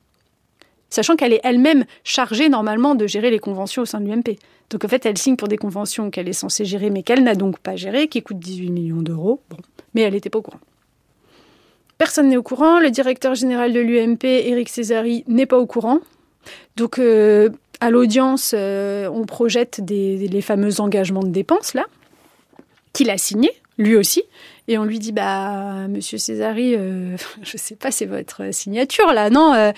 Sachant 0.89 1.15
qu'elle 1.15 1.33
est 1.33 1.39
elle-même 1.43 1.85
chargée 2.03 2.49
normalement 2.49 2.93
de 2.93 3.07
gérer 3.07 3.31
les 3.31 3.39
conventions 3.39 3.83
au 3.83 3.85
sein 3.85 4.01
de 4.01 4.07
l'UMP. 4.07 4.37
Donc 4.69 4.83
en 4.83 4.87
fait, 4.89 5.05
elle 5.05 5.17
signe 5.17 5.37
pour 5.37 5.47
des 5.47 5.57
conventions 5.57 6.11
qu'elle 6.11 6.27
est 6.27 6.33
censée 6.33 6.65
gérer, 6.65 6.89
mais 6.89 7.03
qu'elle 7.03 7.23
n'a 7.23 7.35
donc 7.35 7.57
pas 7.59 7.77
gérées, 7.77 8.09
qui 8.09 8.21
coûtent 8.21 8.39
18 8.39 8.69
millions 8.69 9.01
d'euros. 9.01 9.41
Bon. 9.49 9.57
Mais 9.93 10.01
elle 10.01 10.13
n'était 10.13 10.29
pas 10.29 10.39
au 10.39 10.43
courant. 10.43 10.59
Personne 11.97 12.27
n'est 12.27 12.37
au 12.37 12.43
courant. 12.43 12.79
Le 12.79 12.91
directeur 12.91 13.33
général 13.33 13.71
de 13.71 13.79
l'UMP, 13.79 14.25
Éric 14.25 14.67
Césari, 14.67 15.23
n'est 15.27 15.45
pas 15.45 15.57
au 15.57 15.65
courant. 15.65 15.99
Donc 16.75 16.99
euh, 16.99 17.49
à 17.79 17.91
l'audience, 17.91 18.53
euh, 18.57 19.07
on 19.07 19.25
projette 19.25 19.81
les 19.87 20.41
fameux 20.41 20.81
engagements 20.81 21.23
de 21.23 21.29
dépenses, 21.29 21.73
là 21.73 21.85
qu'il 22.93 23.09
a 23.09 23.17
signé, 23.17 23.51
lui 23.77 23.95
aussi. 23.95 24.23
Et 24.67 24.77
on 24.77 24.85
lui 24.85 24.99
dit, 24.99 25.11
bah, 25.11 25.87
monsieur 25.87 26.17
Césari, 26.17 26.75
euh, 26.75 27.17
je 27.41 27.57
sais 27.57 27.75
pas, 27.75 27.91
c'est 27.91 28.05
votre 28.05 28.53
signature 28.53 29.13
là, 29.13 29.29
non 29.29 29.53
euh, 29.53 29.71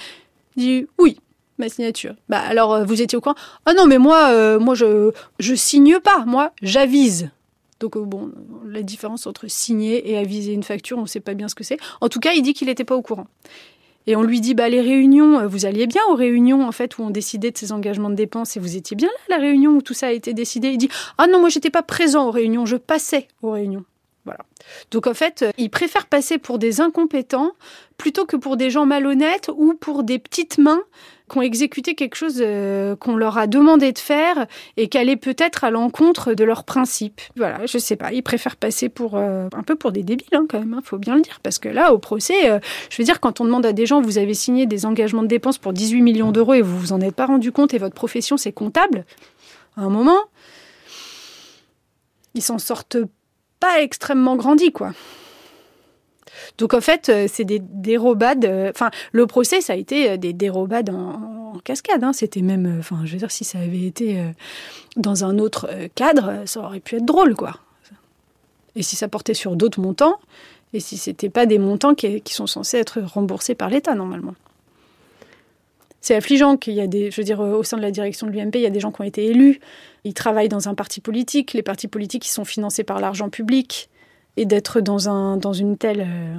Il 0.58 0.64
dit, 0.64 0.88
oui, 0.98 1.18
ma 1.58 1.70
signature. 1.70 2.16
Bah, 2.28 2.40
alors, 2.40 2.74
euh, 2.74 2.84
vous 2.84 3.02
étiez 3.02 3.18
au 3.18 3.22
courant? 3.22 3.36
Ah 3.66 3.74
non, 3.74 3.86
mais 3.86 3.98
moi, 3.98 4.60
moi, 4.60 4.76
je, 4.76 5.12
je 5.40 5.56
signe 5.56 6.00
pas, 6.00 6.26
moi, 6.26 6.52
j'avise. 6.62 7.30
Donc, 7.80 7.98
bon, 7.98 8.32
la 8.68 8.84
différence 8.84 9.26
entre 9.26 9.48
signer 9.48 10.12
et 10.12 10.18
aviser 10.18 10.54
une 10.54 10.64
facture, 10.64 10.98
on 10.98 11.04
ne 11.04 11.08
sait 11.08 11.20
pas 11.20 11.34
bien 11.34 11.48
ce 11.48 11.56
que 11.56 11.64
c'est. 11.64 11.78
En 12.00 12.10
tout 12.10 12.20
cas, 12.20 12.34
il 12.34 12.44
dit 12.44 12.54
qu'il 12.54 12.68
n'était 12.68 12.84
pas 12.84 12.96
au 12.96 13.02
courant. 13.02 13.28
Et 14.08 14.16
on 14.16 14.24
lui 14.24 14.42
dit, 14.42 14.54
bah, 14.54 14.70
les 14.70 14.82
réunions, 14.82 15.40
euh, 15.40 15.48
vous 15.48 15.66
alliez 15.66 15.88
bien 15.88 16.02
aux 16.10 16.16
réunions, 16.16 16.68
en 16.68 16.72
fait, 16.72 16.98
où 16.98 17.04
on 17.04 17.10
décidait 17.10 17.52
de 17.52 17.58
ces 17.58 17.72
engagements 17.72 18.10
de 18.10 18.16
dépenses 18.16 18.58
et 18.58 18.60
vous 18.60 18.76
étiez 18.76 18.96
bien 18.96 19.08
là, 19.08 19.38
la 19.38 19.42
réunion 19.42 19.72
où 19.72 19.82
tout 19.82 19.94
ça 19.94 20.08
a 20.08 20.12
été 20.12 20.34
décidé. 20.34 20.70
Il 20.70 20.78
dit, 20.78 20.90
ah 21.18 21.28
non, 21.28 21.40
moi, 21.40 21.50
j'étais 21.50 21.70
pas 21.70 21.84
présent 21.84 22.28
aux 22.28 22.32
réunions, 22.32 22.66
je 22.66 22.78
passais 22.78 23.28
aux 23.42 23.52
réunions. 23.52 23.86
Voilà. 24.26 24.46
Donc 24.92 25.08
en 25.08 25.16
fait, 25.16 25.42
euh, 25.42 25.52
il 25.58 25.72
préfère 25.72 26.06
passer 26.06 26.38
pour 26.38 26.60
des 26.60 26.80
incompétents 26.80 27.54
plutôt 27.98 28.26
que 28.26 28.36
pour 28.36 28.56
des 28.56 28.70
gens 28.70 28.86
malhonnêtes 28.86 29.50
ou 29.56 29.74
pour 29.74 30.04
des 30.04 30.20
petites 30.20 30.60
mains 30.60 30.84
qui 31.32 31.38
ont 31.38 31.42
exécuté 31.42 31.96
quelque 31.96 32.16
chose 32.16 32.40
euh, 32.42 32.96
qu'on 32.96 33.16
leur 33.16 33.38
a 33.38 33.48
demandé 33.48 33.92
de 33.94 34.00
faire 34.00 34.48
et 34.76 34.90
qui 34.90 34.98
allait 34.98 35.16
peut-être 35.16 35.64
à 35.64 35.72
l'encontre 35.72 36.34
de 36.34 36.44
leurs 36.44 36.66
principes. 36.66 37.22
Voilà, 37.38 37.66
je 37.66 37.78
sais 37.78 37.96
pas. 37.96 38.12
Ils 38.12 38.22
préfèrent 38.22 38.58
passer 38.58 38.90
pour 38.90 39.16
euh, 39.16 39.48
un 39.56 39.64
peu 39.64 39.76
pour 39.76 39.92
des 39.92 40.04
débiles 40.04 40.28
hein, 40.34 40.46
quand 40.50 40.60
même. 40.60 40.72
il 40.74 40.78
hein, 40.78 40.82
faut 40.84 40.98
bien 40.98 41.16
le 41.16 41.22
dire 41.22 41.40
parce 41.42 41.58
que 41.58 41.70
là, 41.70 41.94
au 41.94 42.00
procès, 42.00 42.52
euh, 42.52 42.60
je 42.90 42.98
veux 42.98 43.06
dire, 43.06 43.20
quand 43.22 43.40
on 43.40 43.46
demande 43.46 43.66
à 43.66 43.72
des 43.72 43.86
gens, 43.86 44.02
vous 44.02 44.18
avez 44.18 44.34
signé 44.34 44.66
des 44.66 44.86
engagements 44.86 45.24
de 45.24 45.28
dépenses 45.28 45.58
pour 45.58 45.72
18 45.72 46.02
millions 46.02 46.32
d'euros 46.32 46.54
et 46.54 46.62
vous 46.62 46.78
vous 46.78 46.94
en 46.94 47.00
êtes 47.00 47.16
pas 47.16 47.28
rendu 47.28 47.52
compte 47.52 47.74
et 47.74 47.78
votre 47.78 47.96
profession 47.96 48.36
c'est 48.36 48.52
comptable, 48.52 49.06
à 49.78 49.82
un 49.82 49.90
moment, 49.90 50.20
ils 52.34 52.42
s'en 52.42 52.60
sortent 52.60 52.98
pas 53.60 53.82
extrêmement 53.82 54.36
grandis, 54.36 54.72
quoi. 54.72 54.92
Donc 56.58 56.74
en 56.74 56.82
fait, 56.82 57.10
euh, 57.10 57.28
c'est 57.32 57.44
des 57.44 57.60
dérobades. 57.60 58.46
Euh, 58.46 58.72
enfin, 58.74 58.92
le 59.12 59.28
procès, 59.28 59.62
ça 59.62 59.74
a 59.74 59.76
été 59.76 60.12
euh, 60.12 60.18
des 60.18 60.34
dérobades 60.34 60.90
en, 60.90 61.60
cascade. 61.64 62.04
Hein. 62.04 62.14
C'était 62.14 62.42
même, 62.42 62.78
enfin, 62.80 63.02
je 63.06 63.12
veux 63.12 63.18
dire, 63.18 63.30
si 63.30 63.44
ça 63.44 63.60
avait 63.60 63.86
été 63.86 64.20
dans 64.96 65.26
un 65.26 65.38
autre 65.38 65.70
cadre, 65.94 66.42
ça 66.46 66.62
aurait 66.62 66.80
pu 66.80 66.96
être 66.96 67.06
drôle, 67.06 67.36
quoi. 67.36 67.60
Et 68.76 68.82
si 68.82 68.96
ça 68.96 69.08
portait 69.08 69.36
sur 69.36 69.56
d'autres 69.56 69.80
montants, 69.80 70.18
et 70.74 70.80
si 70.80 70.98
c'était 70.98 71.30
pas 71.30 71.46
des 71.46 71.60
montants 71.60 71.94
qui, 71.94 72.22
sont 72.28 72.48
censés 72.48 72.78
être 72.78 73.02
remboursés 73.02 73.54
par 73.54 73.70
l'État 73.70 73.94
normalement. 73.94 74.34
C'est 76.00 76.16
affligeant 76.16 76.58
qu'il 76.58 76.74
y 76.74 76.82
a 76.82 76.88
des, 76.88 77.12
je 77.12 77.18
veux 77.18 77.26
dire, 77.26 77.42
au 77.42 77.64
sein 77.64 77.78
de 77.78 77.84
la 77.84 77.92
direction 77.92 78.26
de 78.26 78.32
l'UMP, 78.32 78.56
il 78.56 78.62
y 78.62 78.66
a 78.66 78.72
des 78.72 78.80
gens 78.80 78.92
qui 78.92 79.02
ont 79.02 79.06
été 79.06 79.26
élus. 79.26 79.60
Ils 80.04 80.16
travaillent 80.16 80.50
dans 80.50 80.68
un 80.68 80.74
parti 80.74 81.00
politique. 81.00 81.54
Les 81.54 81.62
partis 81.62 81.90
politiques, 81.90 82.26
ils 82.26 82.32
sont 82.32 82.46
financés 82.46 82.84
par 82.84 83.00
l'argent 83.00 83.30
public 83.30 83.91
et 84.38 84.46
d'être 84.46 84.82
dans, 84.82 85.10
un, 85.10 85.38
dans 85.38 85.54
une 85.54 85.78
telle 85.78 86.02
euh, 86.02 86.36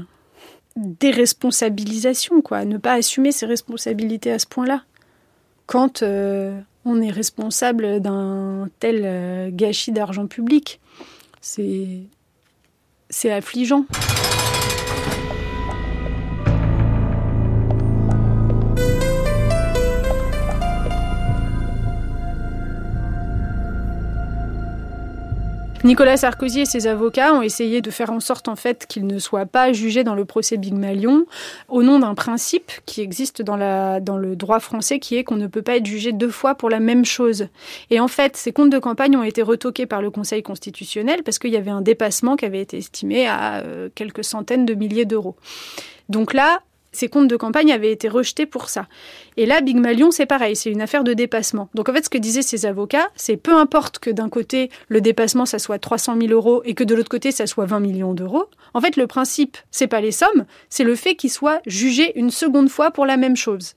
déresponsabilisation, 0.77 2.41
quoi. 2.41 2.65
Ne 2.65 2.79
pas 2.79 2.95
assumer 2.95 3.33
ses 3.33 3.47
responsabilités 3.47 4.33
à 4.33 4.39
ce 4.39 4.47
point-là. 4.47 4.83
Quand 5.67 6.03
euh, 6.03 6.59
on 6.85 7.01
est 7.01 7.11
responsable 7.11 8.01
d'un 8.01 8.69
tel 8.81 9.03
euh, 9.05 9.51
gâchis 9.53 9.93
d'argent 9.93 10.27
public, 10.27 10.81
c'est 11.41 12.01
c'est 13.11 13.31
affligeant. 13.31 13.85
Nicolas 25.85 26.17
Sarkozy 26.17 26.61
et 26.61 26.65
ses 26.65 26.87
avocats 26.87 27.35
ont 27.35 27.43
essayé 27.43 27.81
de 27.81 27.91
faire 27.91 28.11
en 28.11 28.21
sorte 28.21 28.47
en 28.47 28.55
fait 28.55 28.87
qu'il 28.87 29.05
ne 29.05 29.19
soit 29.19 29.47
pas 29.47 29.73
jugé 29.73 30.05
dans 30.05 30.15
le 30.15 30.25
procès 30.25 30.57
Big 30.57 30.75
Malion 30.75 31.27
au 31.69 31.83
nom 31.83 31.99
d'un 31.99 32.15
principe 32.15 32.71
qui 32.87 33.01
existe 33.01 33.43
dans, 33.43 33.57
la, 33.57 33.99
dans 33.99 34.17
le 34.17 34.37
droit 34.37 34.61
français 34.61 35.01
qui 35.01 35.17
est 35.17 35.25
qu'on 35.25 35.35
ne 35.35 35.49
peut 35.49 35.61
pas 35.61 35.77
être 35.77 35.87
jugé 35.87 36.13
deux 36.13 36.31
fois 36.31 36.55
pour 36.55 36.71
la 36.71 36.79
même 36.79 37.05
chose. 37.05 37.49
Et 37.91 37.99
en 37.99 38.07
fait, 38.07 38.37
ces 38.37 38.53
comptes 38.53 38.71
de 38.71 38.79
campagne 38.79 39.17
ont 39.17 39.25
été 39.25 39.43
retoqués 39.43 39.87
par 39.87 40.03
le 40.03 40.11
Conseil 40.11 40.45
constitutionnel 40.45 41.25
parce 41.25 41.41
qu'il 41.41 41.51
y 41.51 41.57
avait 41.57 41.73
un 41.73 41.83
dépassement 41.83 42.37
qui 42.37 42.45
avait 42.45 42.61
été 42.61 42.79
estimé 42.79 43.27
à 43.27 43.63
euh, 43.65 43.89
quelques 43.93 44.23
centaines 44.23 44.65
de 44.67 44.75
milliers 44.75 45.05
d'euros. 45.05 45.35
Donc 46.09 46.33
là, 46.33 46.61
Ces 46.93 47.09
comptes 47.09 47.29
de 47.29 47.37
campagne 47.37 47.73
avaient 47.73 47.91
été 47.91 48.09
rejetés 48.09 48.45
pour 48.45 48.69
ça. 48.69 48.87
Et 49.39 49.47
là, 49.47 49.63
Big 49.63 49.79
Malion, 49.79 50.11
c'est 50.11 50.27
pareil, 50.27 50.55
c'est 50.55 50.71
une 50.71 50.83
affaire 50.83 51.05
de 51.05 51.15
dépassement. 51.15 51.71
Donc 51.75 51.89
en 51.89 51.95
fait, 51.95 52.05
ce 52.05 52.11
que 52.11 52.19
disaient 52.19 52.43
ces 52.43 52.67
avocats, 52.67 53.09
c'est 53.17 53.39
peu 53.39 53.55
importe 53.55 53.99
que 53.99 54.11
d'un 54.11 54.29
côté, 54.29 54.71
le 54.89 55.01
dépassement, 55.01 55.47
ça 55.47 55.59
soit 55.59 55.79
300 55.79 56.19
000 56.21 56.33
euros 56.33 56.63
et 56.67 56.75
que 56.75 56.85
de 56.85 56.95
l'autre 56.95 57.09
côté, 57.09 57.33
ça 57.33 57.47
soit 57.47 57.65
20 57.65 57.81
millions 57.81 58.13
d'euros. 58.13 58.47
En 58.75 58.83
fait, 58.83 58.97
le 58.97 59.07
principe, 59.07 59.57
c'est 59.71 59.87
pas 59.87 60.03
les 60.03 60.13
sommes, 60.13 60.45
c'est 60.69 60.85
le 60.85 60.95
fait 60.95 61.15
qu'il 61.15 61.31
soit 61.31 61.63
jugé 61.67 62.13
une 62.19 62.31
seconde 62.31 62.69
fois 62.69 62.91
pour 62.91 63.07
la 63.07 63.17
même 63.17 63.37
chose. 63.37 63.73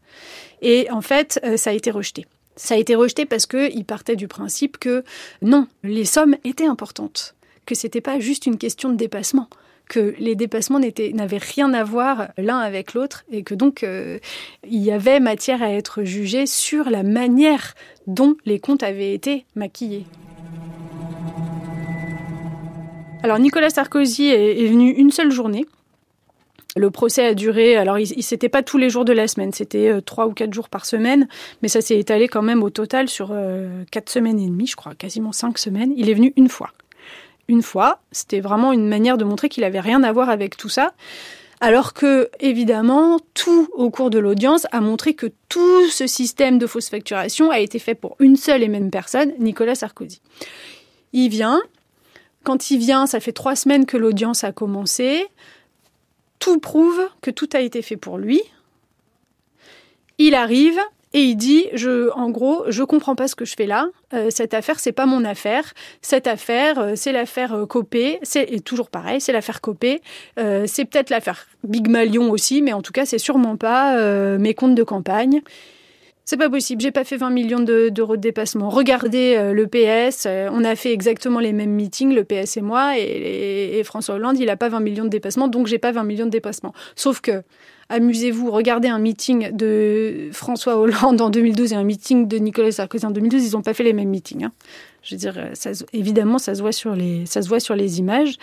Et 0.61 0.89
en 0.91 1.01
fait, 1.01 1.39
euh, 1.45 1.55
ça 1.55 1.69
a 1.69 1.73
été 1.73 1.91
rejeté. 1.91 2.25
Ça 2.57 2.75
a 2.75 2.77
été 2.77 2.95
rejeté 2.95 3.25
parce 3.25 3.45
qu'il 3.45 3.85
partait 3.85 4.15
du 4.15 4.27
principe 4.27 4.77
que 4.77 5.03
non, 5.41 5.67
les 5.83 6.05
sommes 6.05 6.35
étaient 6.43 6.67
importantes, 6.67 7.35
que 7.65 7.75
c'était 7.75 8.01
pas 8.01 8.19
juste 8.19 8.45
une 8.45 8.57
question 8.57 8.89
de 8.89 8.95
dépassement 8.95 9.49
que 9.89 10.15
les 10.19 10.35
dépassements 10.35 10.79
n'avaient 10.79 11.37
rien 11.37 11.73
à 11.73 11.83
voir 11.83 12.29
l'un 12.37 12.59
avec 12.59 12.93
l'autre 12.93 13.23
et 13.31 13.43
que 13.43 13.53
donc 13.53 13.83
euh, 13.83 14.19
il 14.67 14.81
y 14.81 14.91
avait 14.91 15.19
matière 15.19 15.61
à 15.61 15.71
être 15.71 16.03
jugé 16.03 16.45
sur 16.45 16.89
la 16.89 17.03
manière 17.03 17.73
dont 18.07 18.35
les 18.45 18.59
comptes 18.59 18.83
avaient 18.83 19.13
été 19.13 19.45
maquillés. 19.55 20.05
Alors 23.23 23.39
Nicolas 23.39 23.71
Sarkozy 23.71 24.27
est, 24.27 24.67
venu 24.67 24.91
une 24.91 25.09
seule 25.09 25.31
journée. 25.31 25.65
Le 26.77 26.91
procès 26.91 27.25
a 27.25 27.33
duré, 27.33 27.77
alors 27.77 27.97
il, 27.97 28.21
s'était 28.21 28.49
pas 28.49 28.61
tous 28.61 28.77
les 28.77 28.89
jours 28.89 29.05
de 29.05 29.13
la 29.13 29.27
semaine, 29.27 29.53
c'était 29.53 29.87
euh, 29.87 30.01
trois 30.01 30.27
ou 30.27 30.33
quatre 30.33 30.53
jours 30.53 30.67
par 30.67 30.85
semaine, 30.85 31.27
mais 31.61 31.69
ça 31.69 31.79
s'est 31.79 31.97
étalé 31.97 32.27
quand 32.27 32.41
même 32.41 32.61
au 32.61 32.69
total 32.69 33.07
sur 33.07 33.29
euh, 33.31 33.83
quatre 33.91 34.09
semaines 34.09 34.39
et 34.39 34.47
demie, 34.47 34.67
je 34.67 34.75
crois, 34.75 34.93
quasiment 34.93 35.31
cinq 35.31 35.57
semaines. 35.57 35.93
Il 35.95 36.09
est 36.09 36.13
venu 36.13 36.33
une 36.35 36.49
fois 36.49 36.71
une 37.47 37.61
fois. 37.61 37.99
C'était 38.11 38.39
vraiment 38.39 38.73
une 38.73 38.87
manière 38.87 39.17
de 39.17 39.25
montrer 39.25 39.49
qu'il 39.49 39.63
avait 39.63 39.79
rien 39.79 40.03
à 40.03 40.11
voir 40.11 40.29
avec 40.29 40.57
tout 40.57 40.69
ça. 40.69 40.93
Alors 41.61 41.93
que, 41.93 42.29
évidemment, 42.39 43.19
tout 43.33 43.69
au 43.73 43.89
cours 43.89 44.09
de 44.09 44.19
l'audience 44.19 44.67
a 44.71 44.81
montré 44.81 45.13
que 45.13 45.27
tout 45.47 45.87
ce 45.89 46.05
système 46.05 46.57
de 46.57 46.67
fausse 46.67 46.89
facturation 46.89 47.49
a 47.49 47.59
été 47.59 47.79
fait 47.79 47.95
pour 47.95 48.15
une 48.19 48.35
seule 48.35 48.61
et 48.61 48.67
même 48.67 48.91
personne, 48.91 49.33
Nicolas 49.39 49.75
Sarkozy. 49.75 50.21
Il 51.13 51.29
vient. 51.29 51.61
Quand 52.43 52.69
il 52.71 52.77
vient, 52.77 53.07
ça 53.07 53.19
fait 53.19 53.31
trois 53.31 53.55
semaines 53.55 53.85
que 53.85 53.97
l'audience 53.97 54.43
a 54.43 54.51
commencé. 54.51 55.27
Tout 56.39 56.59
prouve 56.59 57.01
que 57.21 57.31
tout 57.31 57.49
a 57.53 57.61
été 57.61 57.81
fait 57.81 57.97
pour 57.97 58.17
lui. 58.17 58.41
Il 60.17 60.35
arrive, 60.35 60.79
et 61.15 61.21
il 61.21 61.37
dit, 61.37 61.67
je, 61.71 62.11
en 62.11 62.29
gros, 62.29 62.65
je 62.67 62.83
comprends 62.83 63.15
pas 63.15 63.29
ce 63.29 63.35
que 63.35 63.45
je 63.45 63.55
fais 63.55 63.67
là. 63.67 63.87
Euh, 64.13 64.27
cette 64.31 64.53
affaire, 64.53 64.81
c'est 64.81 64.91
pas 64.91 65.05
mon 65.05 65.23
affaire. 65.23 65.73
Cette 66.01 66.27
affaire, 66.27 66.77
euh, 66.77 66.91
c'est 66.95 67.13
l'affaire 67.13 67.53
euh, 67.53 67.65
Copé. 67.65 68.19
C'est 68.21 68.61
toujours 68.65 68.89
pareil, 68.89 69.21
c'est 69.21 69.31
l'affaire 69.31 69.61
Copé. 69.61 70.01
c'est 70.35 70.83
peut-être 70.83 71.09
l'affaire 71.09 71.47
Big 71.63 71.87
Malion 71.87 72.29
aussi, 72.31 72.61
mais 72.61 72.73
en 72.73 72.81
tout 72.81 72.91
cas, 72.91 73.05
c'est 73.05 73.17
sûrement 73.17 73.55
pas 73.55 73.97
mes 74.37 74.53
comptes 74.53 74.75
de 74.75 74.83
campagne. 74.83 75.41
C'est 76.25 76.37
pas 76.37 76.49
possible, 76.49 76.81
j'ai 76.81 76.91
pas 76.91 77.05
fait 77.05 77.17
20 77.17 77.29
millions 77.29 77.59
d'euros 77.61 78.17
de, 78.17 78.21
dépassement. 78.21 78.69
Regardez 78.69 79.51
le 79.53 79.67
PS, 79.67 80.27
on 80.51 80.65
a 80.65 80.75
fait 80.75 80.91
exactement 80.91 81.39
les 81.39 81.53
mêmes 81.53 81.71
meetings, 81.71 82.13
le 82.13 82.25
PS 82.25 82.57
et 82.57 82.61
moi, 82.61 82.97
et, 82.97 83.81
François 83.85 84.15
Hollande, 84.15 84.37
il 84.37 84.49
a 84.49 84.57
pas 84.57 84.67
20 84.67 84.81
millions 84.81 85.05
de 85.05 85.09
dépassement, 85.09 85.47
donc 85.47 85.67
j'ai 85.67 85.79
pas 85.79 85.93
20 85.93 86.03
millions 86.03 86.25
de 86.25 86.31
dépassement. 86.31 86.73
Sauf 86.95 87.21
que 87.21 87.43
amusez-vous, 87.89 88.51
regardez 88.51 88.87
un 88.87 88.99
meeting 88.99 89.51
de 89.55 90.29
François 90.31 90.77
Hollande 90.77 91.21
en 91.21 91.29
2012 91.29 91.73
et 91.73 91.75
un 91.75 91.83
meeting 91.83 92.27
de 92.27 92.37
Nicolas 92.37 92.71
Sarkozy 92.71 93.05
en 93.05 93.11
2012, 93.11 93.45
ils 93.45 93.51
n'ont 93.53 93.61
pas 93.61 93.73
fait 93.73 93.83
les 93.83 93.93
mêmes 93.93 94.09
meetings. 94.09 94.45
Hein. 94.45 94.51
Je 95.03 95.13
veux 95.13 95.19
dire, 95.19 95.35
évidemment, 95.93 96.39
ça 96.39 96.55
se, 96.55 96.61
voit 96.61 96.71
sur 96.71 96.95
les, 96.95 97.99
images. 97.99 98.37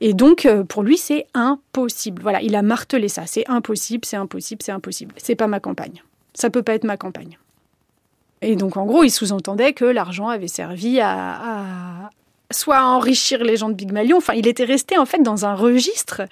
Et 0.00 0.12
donc, 0.12 0.44
euh, 0.44 0.64
pour 0.64 0.82
lui, 0.82 0.98
c'est 0.98 1.26
impossible. 1.34 2.20
Voilà, 2.20 2.42
il 2.42 2.56
a 2.56 2.62
martelé 2.62 3.06
ça. 3.06 3.26
C'est 3.26 3.48
impossible, 3.48 4.04
c'est 4.04 4.16
impossible, 4.16 4.62
c'est 4.64 4.72
impossible. 4.72 5.14
C'est 5.18 5.36
pas 5.36 5.46
ma 5.46 5.60
campagne. 5.60 6.02
Ça 6.34 6.50
peut 6.50 6.64
pas 6.64 6.74
être 6.74 6.82
ma 6.82 6.96
campagne. 6.96 7.38
Et 8.42 8.56
donc, 8.56 8.76
en 8.76 8.86
gros, 8.86 9.04
il 9.04 9.10
sous-entendait 9.10 9.72
que 9.72 9.84
l'argent 9.84 10.28
avait 10.28 10.48
servi 10.48 11.00
à, 11.00 12.10
soit 12.50 12.82
enrichir 12.84 13.42
les 13.42 13.56
gens 13.56 13.68
de 13.68 13.74
Big 13.74 13.92
Malion. 13.92 14.18
Enfin, 14.18 14.34
il 14.34 14.46
était 14.46 14.64
resté 14.64 14.98
en 14.98 15.06
fait 15.06 15.22
dans 15.22 15.46
un 15.46 15.54
registre 15.54 16.22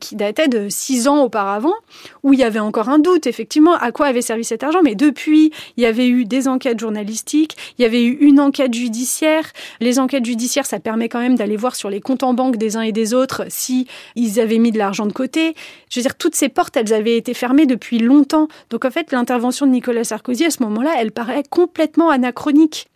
qui 0.00 0.16
datait 0.16 0.48
de 0.48 0.68
six 0.68 1.08
ans 1.08 1.22
auparavant, 1.22 1.74
où 2.22 2.32
il 2.32 2.40
y 2.40 2.44
avait 2.44 2.58
encore 2.58 2.88
un 2.88 2.98
doute, 2.98 3.26
effectivement, 3.26 3.74
à 3.74 3.92
quoi 3.92 4.06
avait 4.06 4.22
servi 4.22 4.44
cet 4.44 4.62
argent. 4.62 4.80
Mais 4.82 4.94
depuis, 4.94 5.52
il 5.76 5.82
y 5.82 5.86
avait 5.86 6.08
eu 6.08 6.24
des 6.24 6.48
enquêtes 6.48 6.80
journalistiques, 6.80 7.56
il 7.78 7.82
y 7.82 7.84
avait 7.84 8.02
eu 8.02 8.18
une 8.20 8.40
enquête 8.40 8.74
judiciaire. 8.74 9.44
Les 9.80 9.98
enquêtes 9.98 10.24
judiciaires, 10.24 10.66
ça 10.66 10.80
permet 10.80 11.08
quand 11.08 11.20
même 11.20 11.36
d'aller 11.36 11.56
voir 11.56 11.76
sur 11.76 11.90
les 11.90 12.00
comptes 12.00 12.22
en 12.22 12.34
banque 12.34 12.56
des 12.56 12.76
uns 12.76 12.82
et 12.82 12.92
des 12.92 13.14
autres 13.14 13.44
si 13.48 13.86
ils 14.16 14.40
avaient 14.40 14.58
mis 14.58 14.72
de 14.72 14.78
l'argent 14.78 15.06
de 15.06 15.12
côté. 15.12 15.54
Je 15.90 16.00
veux 16.00 16.02
dire, 16.02 16.16
toutes 16.16 16.34
ces 16.34 16.48
portes, 16.48 16.76
elles 16.76 16.92
avaient 16.92 17.16
été 17.16 17.34
fermées 17.34 17.66
depuis 17.66 17.98
longtemps. 17.98 18.48
Donc 18.70 18.84
en 18.84 18.90
fait, 18.90 19.12
l'intervention 19.12 19.66
de 19.66 19.72
Nicolas 19.72 20.04
Sarkozy 20.04 20.44
à 20.44 20.50
ce 20.50 20.62
moment-là, 20.64 20.94
elle 20.98 21.12
paraît 21.12 21.44
complètement 21.48 22.10
anachronique. 22.10 22.88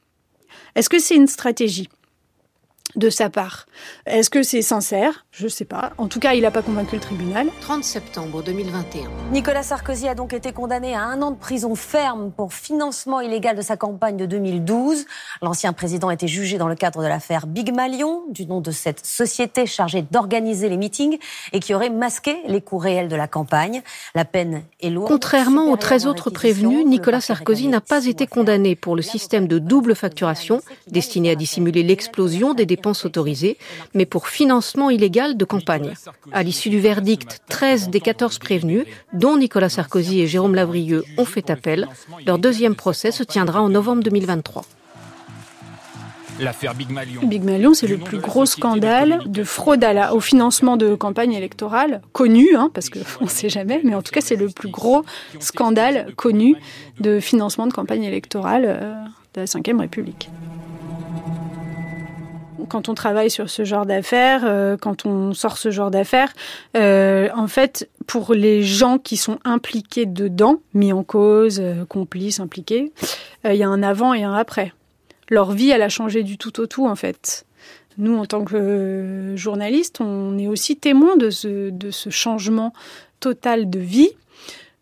Est-ce 0.74 0.88
que 0.88 0.98
c'est 0.98 1.14
une 1.14 1.28
stratégie? 1.28 1.88
De 2.96 3.10
sa 3.10 3.30
part. 3.30 3.66
Est-ce 4.06 4.30
que 4.30 4.42
c'est 4.42 4.62
sincère? 4.62 5.23
Je 5.36 5.44
ne 5.44 5.48
sais 5.48 5.64
pas. 5.64 5.90
En 5.98 6.06
tout 6.06 6.20
cas, 6.20 6.34
il 6.34 6.42
n'a 6.42 6.52
pas 6.52 6.62
convaincu 6.62 6.94
le 6.94 7.00
tribunal. 7.00 7.48
30 7.60 7.82
septembre 7.82 8.44
2021. 8.44 9.10
Nicolas 9.32 9.64
Sarkozy 9.64 10.06
a 10.06 10.14
donc 10.14 10.32
été 10.32 10.52
condamné 10.52 10.94
à 10.94 11.02
un 11.02 11.20
an 11.22 11.32
de 11.32 11.36
prison 11.36 11.74
ferme 11.74 12.30
pour 12.30 12.54
financement 12.54 13.20
illégal 13.20 13.56
de 13.56 13.60
sa 13.60 13.76
campagne 13.76 14.16
de 14.16 14.26
2012. 14.26 15.04
L'ancien 15.42 15.72
président 15.72 16.12
était 16.12 16.28
jugé 16.28 16.56
dans 16.56 16.68
le 16.68 16.76
cadre 16.76 17.02
de 17.02 17.08
l'affaire 17.08 17.48
Big 17.48 17.74
Malion, 17.74 18.22
du 18.30 18.46
nom 18.46 18.60
de 18.60 18.70
cette 18.70 19.04
société 19.04 19.66
chargée 19.66 20.02
d'organiser 20.02 20.68
les 20.68 20.76
meetings 20.76 21.18
et 21.52 21.58
qui 21.58 21.74
aurait 21.74 21.90
masqué 21.90 22.36
les 22.46 22.60
coûts 22.60 22.78
réels 22.78 23.08
de 23.08 23.16
la 23.16 23.26
campagne. 23.26 23.82
La 24.14 24.24
peine 24.24 24.62
est 24.80 24.90
lourde. 24.90 25.08
Contrairement 25.08 25.72
aux 25.72 25.76
13 25.76 26.06
autres 26.06 26.30
prévenus, 26.30 26.86
Nicolas 26.86 27.20
Sarkozy 27.20 27.66
n'a 27.66 27.80
pas 27.80 28.06
été 28.06 28.28
condamné 28.28 28.76
pour 28.76 28.94
le 28.94 29.02
système 29.02 29.48
de 29.48 29.58
double 29.58 29.96
facturation 29.96 30.60
destiné 30.86 31.32
à 31.32 31.34
dissimuler 31.34 31.82
l'explosion 31.82 32.54
des 32.54 32.66
dépenses 32.66 33.04
autorisées, 33.04 33.58
mais 33.94 34.06
pour 34.06 34.28
financement 34.28 34.90
illégal 34.90 35.23
de 35.32 35.44
campagne. 35.46 35.94
À 36.32 36.42
l'issue 36.42 36.68
du 36.68 36.80
verdict, 36.80 37.40
13 37.48 37.88
des 37.88 38.00
14 38.00 38.38
prévenus, 38.38 38.84
dont 39.14 39.38
Nicolas 39.38 39.70
Sarkozy 39.70 40.20
et 40.20 40.26
Jérôme 40.26 40.54
Lavrieux, 40.54 41.04
ont 41.16 41.24
fait 41.24 41.48
appel. 41.48 41.88
Leur 42.26 42.38
deuxième 42.38 42.74
procès 42.74 43.10
se 43.10 43.22
tiendra 43.22 43.62
en 43.62 43.70
novembre 43.70 44.02
2023. 44.02 44.64
L'affaire 46.40 46.74
Big 46.74 46.90
Malion. 46.90 47.22
Big 47.24 47.44
Malion, 47.44 47.74
c'est 47.74 47.86
le 47.86 47.96
plus 47.96 48.18
gros 48.18 48.44
scandale 48.44 49.20
de 49.26 49.44
fraude 49.44 49.84
au 50.12 50.20
financement 50.20 50.76
de 50.76 50.94
campagne 50.94 51.32
électorale 51.32 52.02
connu, 52.12 52.56
hein, 52.56 52.70
parce 52.74 52.90
qu'on 52.90 53.00
ne 53.24 53.28
sait 53.28 53.48
jamais, 53.48 53.80
mais 53.84 53.94
en 53.94 54.02
tout 54.02 54.12
cas, 54.12 54.20
c'est 54.20 54.36
le 54.36 54.48
plus 54.48 54.68
gros 54.68 55.04
scandale 55.38 56.12
connu 56.16 56.56
de 56.98 57.20
financement 57.20 57.66
de 57.66 57.72
campagne 57.72 58.04
électorale 58.04 58.64
euh, 58.66 58.94
de 59.34 59.40
la 59.40 59.44
Ve 59.44 59.80
République 59.80 60.28
quand 62.68 62.88
on 62.88 62.94
travaille 62.94 63.30
sur 63.30 63.50
ce 63.50 63.64
genre 63.64 63.86
d'affaires, 63.86 64.42
euh, 64.44 64.76
quand 64.76 65.06
on 65.06 65.32
sort 65.32 65.58
ce 65.58 65.70
genre 65.70 65.90
d'affaires, 65.90 66.32
euh, 66.76 67.28
en 67.34 67.46
fait, 67.46 67.88
pour 68.06 68.34
les 68.34 68.62
gens 68.62 68.98
qui 68.98 69.16
sont 69.16 69.38
impliqués 69.44 70.06
dedans, 70.06 70.60
mis 70.72 70.92
en 70.92 71.02
cause, 71.02 71.60
euh, 71.60 71.84
complices, 71.84 72.40
impliqués, 72.40 72.92
il 73.44 73.56
y 73.56 73.62
a 73.62 73.68
un 73.68 73.82
avant 73.82 74.14
et 74.14 74.22
un 74.22 74.34
après. 74.34 74.72
Leur 75.28 75.52
vie, 75.52 75.70
elle 75.70 75.82
a 75.82 75.88
changé 75.88 76.22
du 76.22 76.38
tout 76.38 76.60
au 76.60 76.66
tout, 76.66 76.86
en 76.86 76.96
fait. 76.96 77.46
Nous, 77.98 78.16
en 78.16 78.26
tant 78.26 78.44
que 78.44 79.34
journalistes, 79.36 80.00
on 80.00 80.38
est 80.38 80.48
aussi 80.48 80.76
témoins 80.76 81.16
de 81.16 81.30
ce, 81.30 81.70
changement 82.10 82.72
total 83.20 83.70
de 83.70 83.78
vie. 83.78 84.10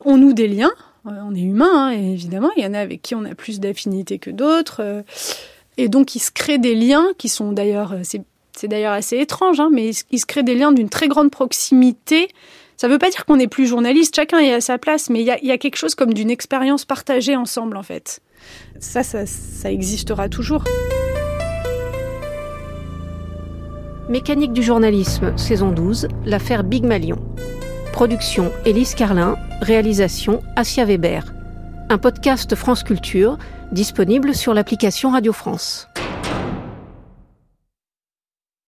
On 0.04 0.16
noue 0.16 0.32
des 0.32 0.48
liens, 0.48 0.72
on 1.04 1.34
est 1.34 1.40
humain, 1.40 1.88
hein, 1.88 1.90
évidemment. 1.90 2.50
Il 2.56 2.62
y 2.62 2.66
en 2.66 2.74
a 2.74 2.78
avec 2.78 3.02
qui 3.02 3.14
on 3.14 3.24
a 3.24 3.34
plus 3.34 3.60
d'affinité 3.60 4.18
que 4.18 4.30
d'autres. 4.30 5.04
Et 5.78 5.88
donc, 5.88 6.14
il 6.14 6.20
se 6.20 6.30
crée 6.30 6.58
des 6.58 6.74
liens 6.74 7.06
qui 7.18 7.28
sont 7.28 7.52
d'ailleurs, 7.52 7.92
euh, 7.92 8.02
c'est 8.02 8.68
d'ailleurs 8.68 8.92
assez 8.92 9.18
étrange, 9.18 9.60
hein, 9.60 9.70
mais 9.72 9.90
il 10.10 10.18
se 10.18 10.26
crée 10.26 10.42
des 10.42 10.54
liens 10.54 10.72
d'une 10.72 10.88
très 10.88 11.08
grande 11.08 11.30
proximité. 11.30 12.28
Ça 12.76 12.88
ne 12.88 12.92
veut 12.92 12.98
pas 12.98 13.10
dire 13.10 13.24
qu'on 13.24 13.36
n'est 13.36 13.48
plus 13.48 13.66
journaliste, 13.66 14.16
chacun 14.16 14.38
est 14.38 14.52
à 14.52 14.60
sa 14.60 14.76
place, 14.76 15.08
mais 15.08 15.20
il 15.20 15.26
y 15.26 15.52
a, 15.52 15.58
quelque 15.58 15.76
chose 15.76 15.94
comme 15.94 16.12
d'une 16.12 16.30
expérience 16.30 16.84
partagée 16.84 17.36
ensemble, 17.36 17.76
en 17.76 17.82
fait. 17.82 18.20
Ça, 18.80 19.02
ça, 19.02 19.24
ça 19.24 19.70
existera 19.70 20.28
toujours. 20.28 20.64
Mécanique 24.08 24.52
du 24.52 24.62
journalisme, 24.62 25.36
saison 25.38 25.70
12, 25.70 26.08
l'affaire 26.26 26.64
Big 26.64 26.84
Malion. 26.84 27.18
Production 27.92 28.50
Élise 28.66 28.94
Carlin, 28.94 29.36
réalisation 29.60 30.42
Asia 30.56 30.84
Weber. 30.84 31.24
Un 31.92 31.98
podcast 31.98 32.54
France 32.54 32.84
Culture 32.84 33.36
disponible 33.70 34.34
sur 34.34 34.54
l'application 34.54 35.10
Radio 35.10 35.34
France. 35.34 35.90